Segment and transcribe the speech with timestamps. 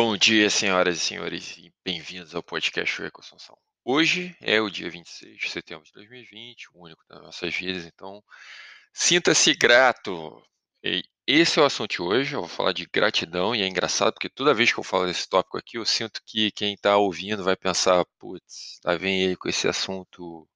[0.00, 3.58] Bom dia, senhoras e senhores, e bem-vindos ao podcast Reconstrução.
[3.84, 8.22] Hoje é o dia 26 de setembro de 2020, o único das nossas vidas, então
[8.92, 10.40] sinta-se grato.
[10.84, 14.12] E esse é o assunto de hoje, eu vou falar de gratidão, e é engraçado
[14.12, 17.42] porque toda vez que eu falo desse tópico aqui, eu sinto que quem está ouvindo
[17.42, 20.48] vai pensar, putz, lá vem ele com esse assunto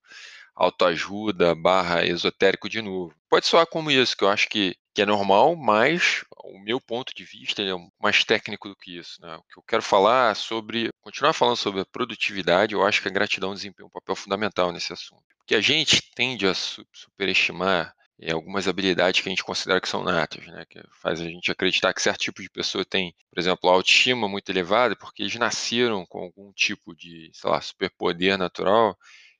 [0.55, 3.13] autoajuda barra esotérico de novo.
[3.29, 7.13] Pode soar como isso, que eu acho que, que é normal, mas o meu ponto
[7.15, 7.71] de vista é
[8.01, 9.21] mais técnico do que isso.
[9.21, 9.35] Né?
[9.35, 13.07] O que eu quero falar é sobre, continuar falando sobre a produtividade, eu acho que
[13.07, 15.23] a gratidão desempenha um papel fundamental nesse assunto.
[15.37, 20.03] Porque a gente tende a superestimar é, algumas habilidades que a gente considera que são
[20.03, 20.65] natas, né?
[20.69, 24.49] que faz a gente acreditar que certo tipo de pessoa tem, por exemplo, autoestima muito
[24.49, 28.95] elevada, porque eles nasceram com algum tipo de, sei lá, superpoder natural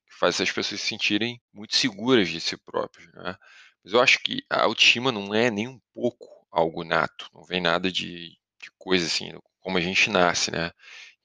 [0.07, 3.11] que faz essas pessoas se sentirem muito seguras de si próprias.
[3.13, 3.35] Né?
[3.83, 7.59] Mas eu acho que a autoestima não é nem um pouco algo nato, não vem
[7.59, 8.29] nada de,
[8.61, 10.71] de coisa assim, como a gente nasce, né?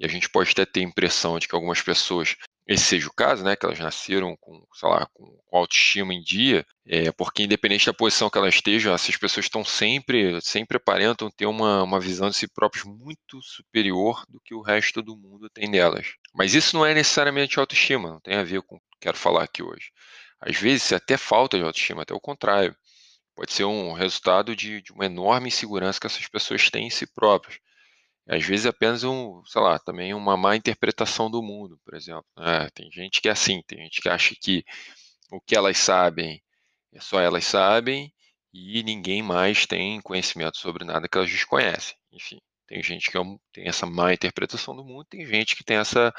[0.00, 3.14] E a gente pode até ter a impressão de que algumas pessoas, esse seja o
[3.14, 7.86] caso, né, que elas nasceram com, sei lá, com, autoestima em dia, é, porque independente
[7.86, 12.30] da posição que elas estejam, essas pessoas estão sempre, sempre aparentam ter uma, uma visão
[12.30, 16.14] de si próprias muito superior do que o resto do mundo tem delas.
[16.32, 19.42] Mas isso não é necessariamente autoestima, não tem a ver com o que quero falar
[19.42, 19.90] aqui hoje.
[20.40, 22.76] Às vezes, até falta de autoestima, até o contrário.
[23.38, 27.06] Pode ser um resultado de, de uma enorme insegurança que essas pessoas têm em si
[27.06, 27.60] próprias.
[28.28, 32.26] Às vezes é apenas um, sei lá, também uma má interpretação do mundo, por exemplo.
[32.36, 34.64] É, tem gente que é assim, tem gente que acha que
[35.30, 36.42] o que elas sabem
[36.92, 38.12] é só elas sabem
[38.52, 41.96] e ninguém mais tem conhecimento sobre nada que elas desconhecem.
[42.10, 43.20] Enfim, tem gente que é
[43.52, 46.12] tem essa má interpretação do mundo, tem gente que tem essa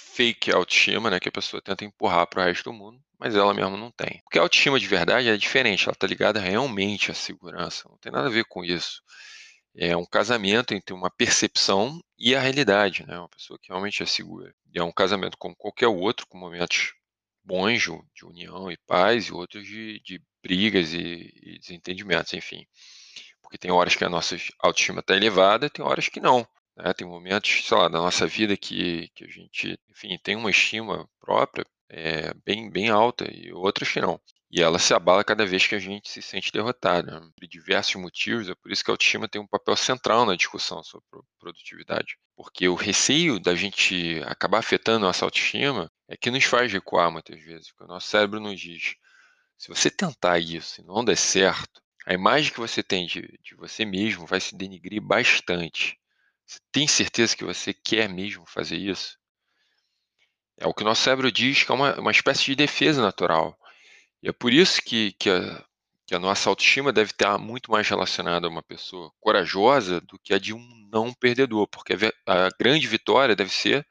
[0.00, 3.54] fake autoestima, né, que a pessoa tenta empurrar para o resto do mundo, mas ela
[3.54, 4.20] mesma não tem.
[4.24, 8.12] Porque a autoestima de verdade é diferente, ela está ligada realmente à segurança, não tem
[8.12, 9.02] nada a ver com isso
[9.78, 13.16] é um casamento entre uma percepção e a realidade, né?
[13.16, 14.52] Uma pessoa que realmente é segura.
[14.74, 16.94] E é um casamento como qualquer outro, com momentos
[17.44, 22.66] bons de união e paz e outros de, de brigas e, e, desentendimentos, enfim.
[23.40, 26.46] Porque tem horas que a nossa autoestima está elevada, tem horas que não.
[26.78, 26.92] Né?
[26.92, 31.08] Tem momentos, sei lá, da nossa vida que, que a gente, enfim, tem uma estima
[31.20, 34.20] própria é, bem, bem alta e outras que não.
[34.50, 37.20] E ela se abala cada vez que a gente se sente derrotado, né?
[37.36, 38.48] por diversos motivos.
[38.48, 41.06] É por isso que a autoestima tem um papel central na discussão sobre
[41.38, 42.16] produtividade.
[42.34, 47.38] Porque o receio da gente acabar afetando nossa autoestima é que nos faz recuar muitas
[47.42, 47.70] vezes.
[47.70, 48.94] Porque o nosso cérebro nos diz:
[49.58, 53.54] se você tentar isso e não der certo, a imagem que você tem de, de
[53.54, 55.98] você mesmo vai se denigrir bastante.
[56.48, 59.18] Você tem certeza que você quer mesmo fazer isso?
[60.56, 63.54] É o que o nosso cérebro diz que é uma, uma espécie de defesa natural.
[64.22, 65.64] E é por isso que, que, a,
[66.06, 70.32] que a nossa autoestima deve estar muito mais relacionada a uma pessoa corajosa do que
[70.32, 71.92] a de um não perdedor, porque
[72.26, 73.86] a, a grande vitória deve ser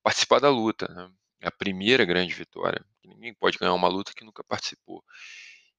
[0.00, 0.86] participar da luta.
[0.86, 1.10] Né?
[1.40, 2.84] É a primeira grande vitória.
[3.04, 5.02] Ninguém pode ganhar uma luta que nunca participou.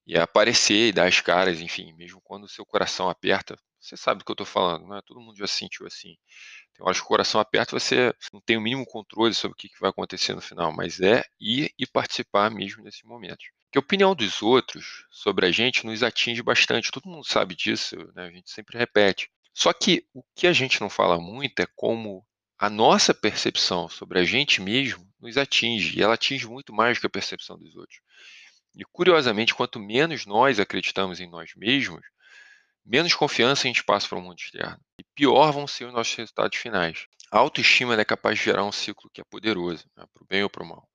[0.06, 3.58] E é aparecer e dar as caras, enfim, mesmo quando o seu coração aperta.
[3.80, 5.00] Você sabe do que eu estou falando, né?
[5.06, 6.16] Todo mundo já se sentiu assim.
[6.74, 9.70] Tem horas que o coração aperta, você não tem o mínimo controle sobre o que
[9.80, 13.44] vai acontecer no final, mas é ir e participar mesmo nesse momento.
[13.70, 17.96] Que a opinião dos outros sobre a gente nos atinge bastante, todo mundo sabe disso,
[18.14, 18.26] né?
[18.26, 19.30] a gente sempre repete.
[19.54, 22.24] Só que o que a gente não fala muito é como
[22.58, 27.06] a nossa percepção sobre a gente mesmo nos atinge, e ela atinge muito mais que
[27.06, 28.00] a percepção dos outros.
[28.74, 32.04] E curiosamente, quanto menos nós acreditamos em nós mesmos,
[32.84, 34.80] menos confiança a gente passa para o mundo externo.
[34.98, 37.06] E pior vão ser os nossos resultados finais.
[37.30, 40.42] A autoestima é capaz de gerar um ciclo que é poderoso, né, para o bem
[40.42, 40.88] ou para o mal.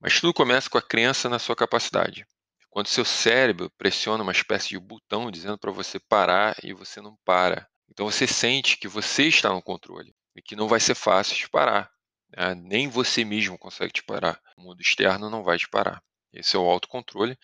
[0.00, 2.26] Mas tudo começa com a crença na sua capacidade.
[2.70, 7.16] Quando seu cérebro pressiona uma espécie de botão dizendo para você parar e você não
[7.24, 7.66] para.
[7.90, 11.48] Então você sente que você está no controle e que não vai ser fácil te
[11.48, 11.90] parar.
[12.28, 12.54] Né?
[12.54, 14.40] Nem você mesmo consegue te parar.
[14.58, 16.02] O mundo externo não vai te parar.
[16.32, 17.38] Esse é o autocontrole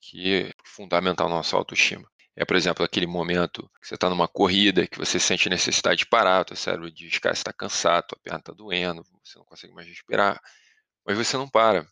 [0.00, 2.08] que é fundamental na nossa autoestima.
[2.40, 6.06] É, por exemplo, aquele momento que você está numa corrida, que você sente necessidade de
[6.06, 9.74] parar, o cérebro diz, cara, você está cansado, tua perna está doendo, você não consegue
[9.74, 10.40] mais respirar
[11.08, 11.86] mas você não para.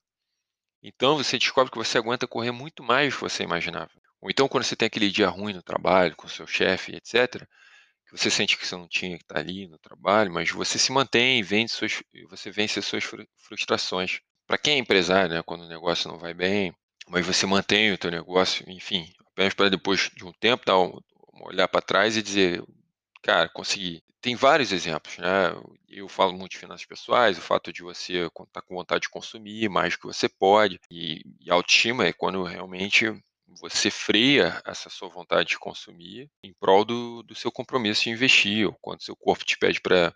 [0.83, 3.91] Então você descobre que você aguenta correr muito mais do que você imaginava.
[4.21, 7.47] Ou então quando você tem aquele dia ruim no trabalho, com seu chefe, etc.,
[8.07, 10.93] que você sente que você não tinha que estar ali no trabalho, mas você se
[10.93, 13.05] mantém e vence suas, você vence as suas
[13.39, 14.21] frustrações.
[14.47, 16.73] Para quem é empresário, né, quando o negócio não vai bem,
[17.09, 20.99] mas você mantém o teu negócio, enfim, apenas para depois de um tempo dar um,
[21.43, 22.65] olhar para trás e dizer,
[23.23, 25.55] cara, consegui tem vários exemplos, né?
[25.89, 29.09] Eu falo muito de finanças pessoais, o fato de você estar tá com vontade de
[29.09, 33.07] consumir mais do que você pode, e, e autoestima é quando realmente
[33.61, 38.67] você freia essa sua vontade de consumir em prol do, do seu compromisso de investir,
[38.67, 40.13] ou quando seu corpo te pede para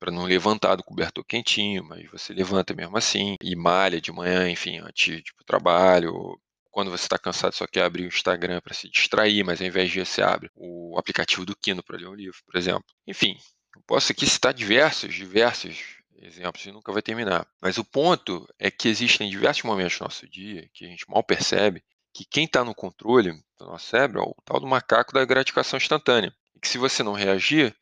[0.00, 4.50] para não levantar do cobertor quentinho, mas você levanta mesmo assim e malha de manhã,
[4.50, 6.40] enfim, antes de ir para o trabalho.
[6.72, 9.90] Quando você está cansado, só quer abrir o Instagram para se distrair, mas ao invés
[9.90, 12.84] disso você abre o aplicativo do Kindle para ler um livro, por exemplo.
[13.06, 13.36] Enfim,
[13.76, 15.78] eu posso aqui citar diversos, diversos
[16.16, 17.46] exemplos e nunca vai terminar.
[17.60, 21.22] Mas o ponto é que existem diversos momentos no nosso dia que a gente mal
[21.22, 21.84] percebe
[22.14, 25.76] que quem está no controle do nosso cérebro é o tal do macaco da gratificação
[25.76, 26.34] instantânea.
[26.54, 27.76] E que se você não reagir,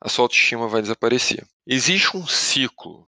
[0.00, 1.46] a sua autoestima vai desaparecer.
[1.64, 3.08] Existe um ciclo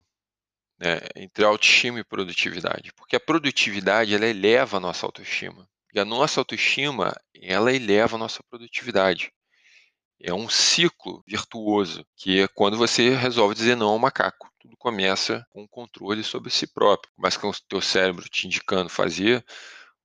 [0.79, 6.05] né, entre autoestima e produtividade, porque a produtividade ela eleva a nossa autoestima e a
[6.05, 9.33] nossa autoestima ela eleva a nossa produtividade.
[10.21, 14.51] É um ciclo virtuoso que é quando você resolve dizer não ao macaco.
[14.59, 17.13] Tudo começa com o controle sobre si próprio.
[17.15, 19.45] Começa com o teu cérebro te indicando fazer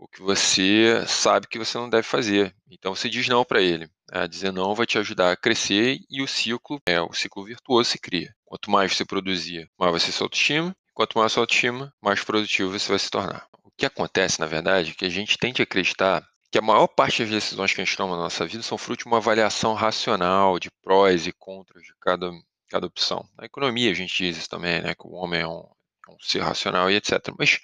[0.01, 2.56] o que você sabe que você não deve fazer.
[2.71, 3.88] Então você diz não para ele.
[4.27, 8.00] Dizer não vai te ajudar a crescer e o ciclo, é, o ciclo virtuoso se
[8.00, 8.33] cria.
[8.44, 10.75] Quanto mais você produzir, mais você se autoestima.
[10.94, 13.48] Quanto mais sua autoestima, mais produtivo você vai se tornar.
[13.63, 16.88] O que acontece, na verdade, é que a gente tem que acreditar que a maior
[16.88, 19.75] parte das decisões que a gente toma na nossa vida são fruto de uma avaliação
[19.75, 22.30] racional de prós e contras de cada,
[22.69, 23.24] cada opção.
[23.38, 25.63] Na economia a gente diz isso também, né, que o homem é um,
[26.09, 27.19] é um ser racional e etc.
[27.38, 27.62] Mas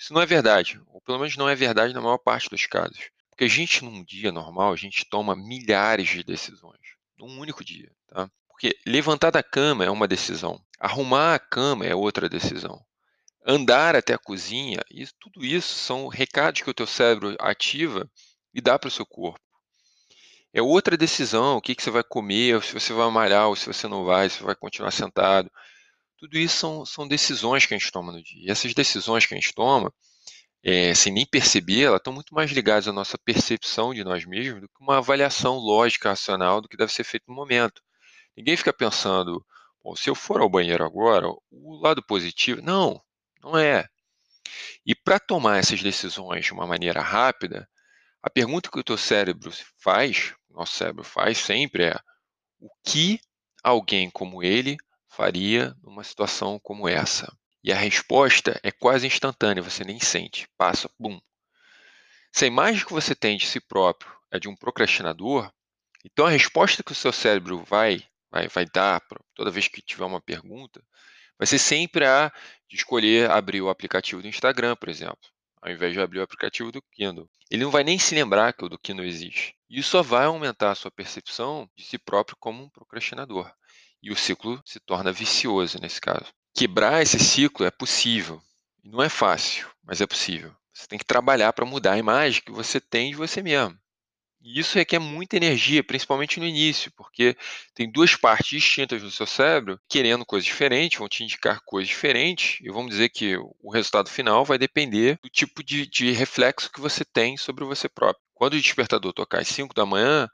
[0.00, 3.10] isso não é verdade, ou pelo menos não é verdade na maior parte dos casos.
[3.28, 6.80] Porque a gente, num dia normal, a gente toma milhares de decisões,
[7.18, 7.92] num único dia.
[8.08, 8.30] Tá?
[8.48, 12.82] Porque levantar da cama é uma decisão, arrumar a cama é outra decisão.
[13.46, 18.10] Andar até a cozinha, isso, tudo isso são recados que o teu cérebro ativa
[18.54, 19.40] e dá para o seu corpo.
[20.50, 23.66] É outra decisão, o que, que você vai comer, se você vai malhar ou se
[23.66, 25.50] você não vai, se você vai continuar sentado.
[26.20, 28.44] Tudo isso são, são decisões que a gente toma no dia.
[28.44, 29.90] E essas decisões que a gente toma,
[30.62, 34.60] é, sem nem perceber, elas estão muito mais ligadas à nossa percepção de nós mesmos
[34.60, 37.80] do que uma avaliação lógica, racional do que deve ser feito no momento.
[38.36, 39.42] Ninguém fica pensando,
[39.96, 42.60] se eu for ao banheiro agora, o lado positivo.
[42.60, 43.02] Não,
[43.42, 43.88] não é.
[44.84, 47.66] E para tomar essas decisões de uma maneira rápida,
[48.22, 51.98] a pergunta que o teu cérebro faz, o nosso cérebro faz sempre é:
[52.58, 53.18] o que
[53.62, 54.76] alguém como ele
[55.20, 57.30] faria numa situação como essa?
[57.62, 61.20] E a resposta é quase instantânea, você nem sente, passa, bum.
[62.32, 65.52] Se a imagem que você tem de si próprio é de um procrastinador,
[66.02, 69.02] então a resposta que o seu cérebro vai, vai, vai dar
[69.34, 70.82] toda vez que tiver uma pergunta
[71.36, 72.32] vai ser sempre a
[72.66, 75.18] de escolher abrir o aplicativo do Instagram, por exemplo,
[75.60, 77.28] ao invés de abrir o aplicativo do Kindle.
[77.50, 79.54] Ele não vai nem se lembrar que o do Kindle existe.
[79.68, 83.52] Isso só vai aumentar a sua percepção de si próprio como um procrastinador
[84.02, 86.26] e o ciclo se torna vicioso nesse caso.
[86.54, 88.40] Quebrar esse ciclo é possível.
[88.82, 90.54] Não é fácil, mas é possível.
[90.72, 93.78] Você tem que trabalhar para mudar a imagem que você tem de você mesmo.
[94.42, 97.36] E isso requer muita energia, principalmente no início, porque
[97.74, 102.58] tem duas partes distintas do seu cérebro querendo coisas diferentes, vão te indicar coisas diferentes,
[102.62, 106.80] e vamos dizer que o resultado final vai depender do tipo de, de reflexo que
[106.80, 108.24] você tem sobre você próprio.
[108.32, 110.26] Quando o despertador tocar às 5 da manhã,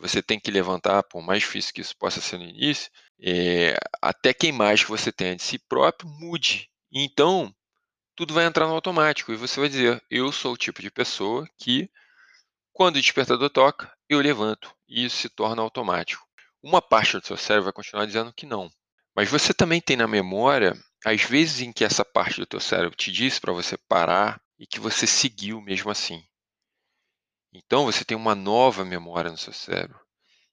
[0.00, 2.90] você tem que levantar, por mais difícil que isso possa ser no início,
[3.20, 6.68] é, até que a imagem que você tenha de si próprio mude.
[6.92, 7.54] Então,
[8.14, 11.46] tudo vai entrar no automático e você vai dizer: eu sou o tipo de pessoa
[11.58, 11.90] que,
[12.72, 14.74] quando o despertador toca, eu levanto.
[14.88, 16.24] E isso se torna automático.
[16.62, 18.70] Uma parte do seu cérebro vai continuar dizendo que não.
[19.14, 22.96] Mas você também tem na memória as vezes em que essa parte do teu cérebro
[22.96, 26.22] te disse para você parar e que você seguiu mesmo assim.
[27.56, 29.98] Então você tem uma nova memória no seu cérebro.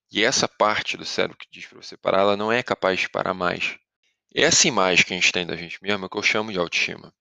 [0.10, 3.10] E essa parte do cérebro que diz para você parar, ela não é capaz de
[3.10, 3.78] parar mais.
[4.34, 6.58] Essa imagem que a gente tem da gente mesmo é o que eu chamo de
[6.58, 7.14] autoestima.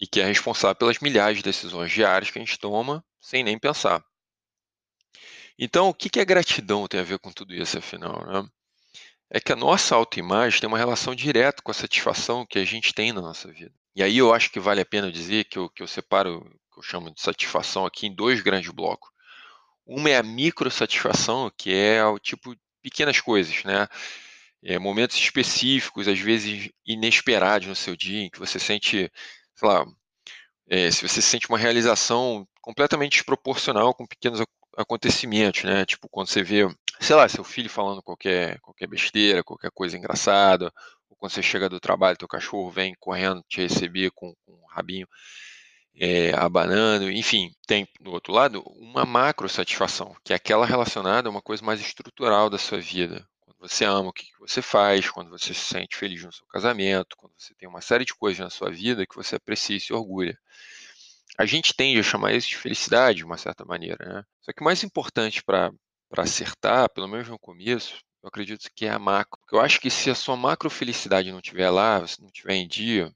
[0.00, 3.58] E que é responsável pelas milhares de decisões diárias que a gente toma sem nem
[3.58, 4.04] pensar.
[5.56, 8.24] Então, o que, a gratidão tem a ver com tudo isso, afinal?
[8.26, 8.48] Né?
[9.30, 12.92] É que a nossa autoimagem tem uma relação direta com a satisfação que a gente
[12.92, 13.74] tem na nossa vida.
[13.94, 16.40] E aí eu acho que vale a pena dizer que eu, que eu separo,
[16.72, 19.10] que eu chamo de satisfação aqui em dois grandes blocos.
[19.88, 23.88] Uma é a microsatisfação, que é o tipo pequenas coisas, né?
[24.62, 29.10] É, momentos específicos, às vezes inesperados no seu dia, em que você sente,
[29.54, 29.86] sei lá,
[30.68, 34.42] é, se você sente uma realização completamente desproporcional com pequenos
[34.76, 35.86] acontecimentos, né?
[35.86, 36.68] Tipo, quando você vê,
[37.00, 40.70] sei lá, seu filho falando qualquer, qualquer besteira, qualquer coisa engraçada,
[41.08, 44.66] ou quando você chega do trabalho, teu cachorro vem correndo te receber com, com um
[44.68, 45.08] rabinho
[46.00, 51.30] é, abanando, enfim, tem do outro lado uma macro satisfação, que é aquela relacionada a
[51.30, 53.26] uma coisa mais estrutural da sua vida.
[53.40, 57.16] Quando você ama o que você faz, quando você se sente feliz no seu casamento,
[57.16, 59.92] quando você tem uma série de coisas na sua vida que você aprecia e se
[59.92, 60.38] orgulha.
[61.36, 64.24] A gente tende a chamar isso de felicidade, de uma certa maneira, né?
[64.40, 65.72] Só que o mais importante para
[66.16, 69.38] acertar, pelo menos no começo, eu acredito que é a macro.
[69.40, 72.54] Porque eu acho que se a sua macro felicidade não estiver lá, se não estiver
[72.54, 73.12] em dia,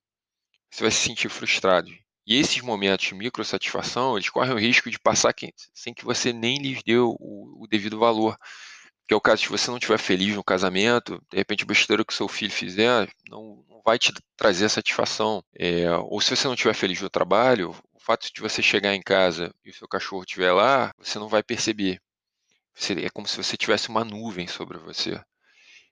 [0.70, 1.90] você vai se sentir frustrado.
[2.26, 5.34] E esses momentos de microsatisfação, eles correm o risco de passar
[5.74, 8.36] sem que você nem lhes deu o, o devido valor.
[9.08, 12.04] Que é o caso, se você não estiver feliz no casamento, de repente a besteira
[12.04, 15.42] que o seu filho fizer não, não vai te trazer satisfação.
[15.58, 19.02] É, ou se você não estiver feliz no trabalho, o fato de você chegar em
[19.02, 22.00] casa e o seu cachorro estiver lá, você não vai perceber.
[23.04, 25.20] É como se você tivesse uma nuvem sobre você.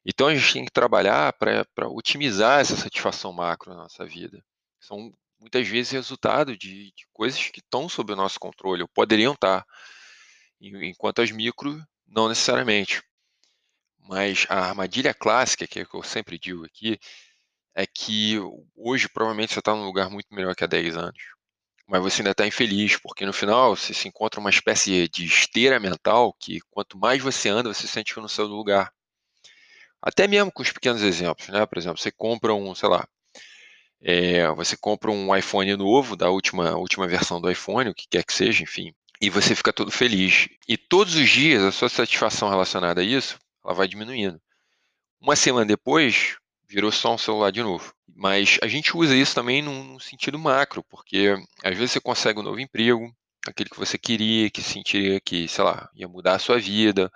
[0.07, 4.43] Então a gente tem que trabalhar para otimizar essa satisfação macro na nossa vida.
[4.81, 9.33] São muitas vezes resultado de, de coisas que estão sob o nosso controle, ou poderiam
[9.33, 9.65] estar,
[10.61, 13.03] enquanto as micro, não necessariamente.
[13.99, 16.99] Mas a armadilha clássica, que é que eu sempre digo aqui,
[17.75, 18.37] é que
[18.77, 21.23] hoje provavelmente você está num lugar muito melhor que há 10 anos.
[21.87, 25.81] Mas você ainda está infeliz, porque no final você se encontra uma espécie de esteira
[25.81, 28.93] mental que quanto mais você anda, você sente que no seu lugar.
[30.03, 31.67] Até mesmo com os pequenos exemplos, né?
[31.67, 33.07] Por exemplo, você compra um, sei lá,
[34.03, 38.25] é, você compra um iPhone novo, da última, última versão do iPhone, o que quer
[38.25, 40.49] que seja, enfim, e você fica todo feliz.
[40.67, 44.41] E todos os dias a sua satisfação relacionada a isso, ela vai diminuindo.
[45.21, 47.93] Uma semana depois, virou só um celular de novo.
[48.15, 52.41] Mas a gente usa isso também num, num sentido macro, porque às vezes você consegue
[52.41, 53.15] um novo emprego,
[53.47, 57.11] aquele que você queria, que sentiria que, sei lá, ia mudar a sua vida,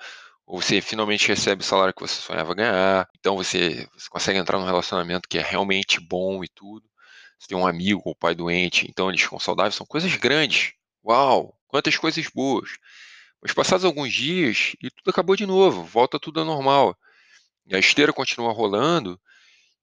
[0.46, 4.58] ou você finalmente recebe o salário que você sonhava ganhar, então você, você consegue entrar
[4.58, 6.86] num relacionamento que é realmente bom e tudo.
[7.38, 10.72] Você tem um amigo ou pai doente, então eles ficam saudáveis, são coisas grandes.
[11.04, 12.70] Uau, quantas coisas boas.
[13.42, 16.96] Mas passados alguns dias e tudo acabou de novo, volta tudo ao normal.
[17.66, 19.20] E a esteira continua rolando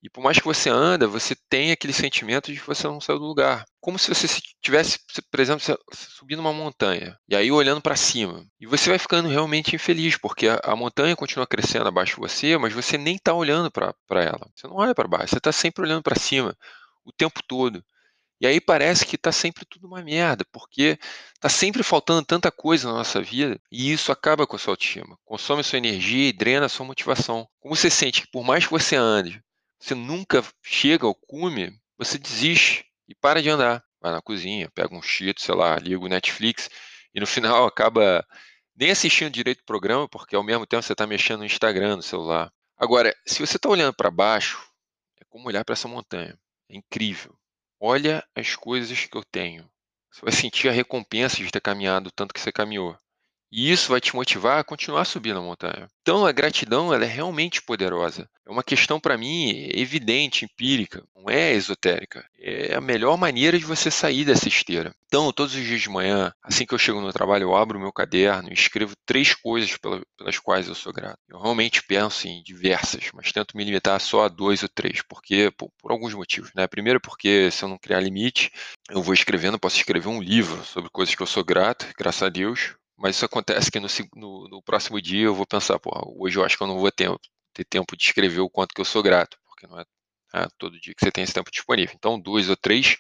[0.04, 3.20] e por mais que você anda, você tem aquele sentimento de que você não saiu
[3.20, 3.66] do lugar.
[3.80, 8.46] Como se você estivesse, por exemplo, subindo uma montanha e aí olhando para cima.
[8.60, 12.58] E você vai ficando realmente infeliz, porque a, a, montanha continua crescendo abaixo de você,
[12.58, 14.50] mas você nem está olhando para ela.
[14.56, 16.58] Você não olha para baixo, você está sempre olhando para cima
[17.06, 17.84] o tempo todo.
[18.42, 20.98] E aí parece que está sempre tudo uma merda, porque
[21.36, 25.16] está sempre faltando tanta coisa na nossa vida e isso acaba com a sua autoestima,
[25.24, 27.48] consome sua energia e drena a sua motivação.
[27.60, 29.44] Como você sente que por mais que você ande,
[29.82, 33.84] você nunca chega ao cume, você desiste e para de andar.
[34.00, 36.70] Vai na cozinha, pega um cheeto, sei lá, liga o Netflix
[37.14, 38.26] e no final acaba
[38.76, 42.04] nem assistindo direito o programa, porque ao mesmo tempo você está mexendo no Instagram, no
[42.04, 42.52] celular.
[42.78, 44.60] Agora, se você está olhando para baixo,
[45.20, 46.38] é como olhar para essa montanha.
[46.70, 47.36] É incrível.
[47.80, 49.70] Olha as coisas que eu tenho.
[50.12, 52.98] Você vai sentir a recompensa de ter caminhado tanto que você caminhou.
[53.52, 55.88] E isso vai te motivar a continuar subindo a montanha.
[56.02, 58.30] Então a gratidão ela é realmente poderosa.
[58.48, 62.26] É uma questão para mim evidente, empírica, não é esotérica.
[62.40, 64.94] É a melhor maneira de você sair dessa esteira.
[65.06, 67.92] Então, todos os dias de manhã, assim que eu chego no trabalho, eu abro meu
[67.92, 69.78] caderno e escrevo três coisas
[70.18, 71.20] pelas quais eu sou grato.
[71.30, 75.52] Eu realmente penso em diversas, mas tento me limitar só a dois ou três, porque
[75.58, 76.52] por, por alguns motivos.
[76.56, 76.66] Né?
[76.66, 78.52] Primeiro, porque se eu não criar limite,
[78.90, 82.30] eu vou escrevendo, posso escrever um livro sobre coisas que eu sou grato, graças a
[82.30, 86.38] Deus, mas isso acontece que no, no, no, próximo dia eu vou pensar, pô, hoje
[86.38, 87.10] eu acho que eu não vou ter,
[87.54, 89.86] ter tempo de escrever o quanto que eu sou grato, porque não é,
[90.36, 91.96] é todo dia que você tem esse tempo disponível.
[91.98, 92.98] Então, dois ou três,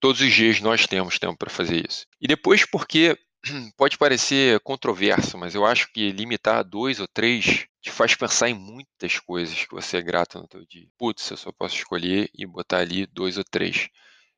[0.00, 2.06] todos os dias nós temos tempo para fazer isso.
[2.18, 3.18] E depois, porque
[3.76, 8.48] pode parecer controverso, mas eu acho que limitar a dois ou três te faz pensar
[8.48, 10.88] em muitas coisas que você é grato no teu dia.
[10.98, 13.88] Putz, eu só posso escolher e botar ali dois ou três.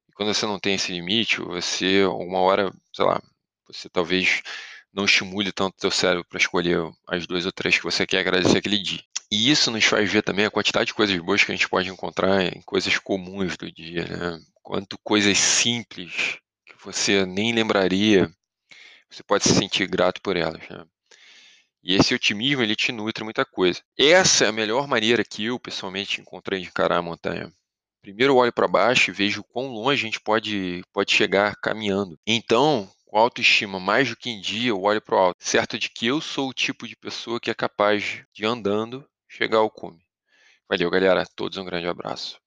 [0.08, 3.20] E quando você não tem esse limite, você, uma hora, sei lá,
[3.66, 4.42] você talvez
[4.92, 8.20] não estimule tanto o teu cérebro para escolher as duas ou três que você quer
[8.20, 9.02] agradecer aquele dia.
[9.30, 11.88] E isso nos faz ver também a quantidade de coisas boas que a gente pode
[11.88, 14.40] encontrar em coisas comuns do dia, né?
[14.62, 18.30] Quanto coisas simples que você nem lembraria,
[19.10, 20.84] você pode se sentir grato por elas, né?
[21.82, 23.80] E esse otimismo, ele te nutre muita coisa.
[23.98, 27.52] Essa é a melhor maneira que eu, pessoalmente, encontrei de encarar a montanha.
[28.00, 32.18] Primeiro eu olho para baixo e vejo quão longe a gente pode, pode chegar caminhando.
[32.26, 35.90] Então, com autoestima mais do que em dia, eu olho para o alto, certo de
[35.90, 40.00] que eu sou o tipo de pessoa que é capaz de andando chegar ao cume.
[40.66, 41.26] Valeu, galera.
[41.36, 42.40] Todos um grande abraço.